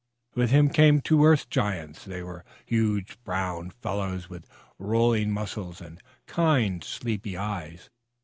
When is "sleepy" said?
6.83-7.37